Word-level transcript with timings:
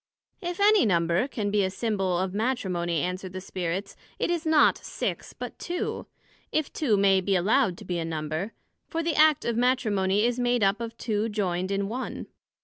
If 0.41 0.59
any 0.59 0.83
number 0.83 1.27
can 1.27 1.51
be 1.51 1.63
a 1.63 1.69
symbole 1.69 2.17
of 2.23 2.33
Matrimony, 2.33 3.01
answered 3.01 3.33
the 3.33 3.39
Spirits, 3.39 3.95
it 4.17 4.31
is 4.31 4.47
not 4.47 4.79
Six, 4.79 5.33
but 5.33 5.59
Two; 5.59 6.07
if 6.51 6.73
two 6.73 6.97
may 6.97 7.21
be 7.21 7.35
allowed 7.35 7.77
to 7.77 7.85
be 7.85 7.99
a 7.99 8.03
Number: 8.03 8.53
for 8.87 9.03
the 9.03 9.13
act 9.13 9.45
of 9.45 9.55
Matrimony 9.57 10.25
is 10.25 10.39
made 10.39 10.63
up 10.63 10.81
of 10.81 10.97
two 10.97 11.29
joined 11.29 11.69
in 11.69 11.87
one. 11.87 12.25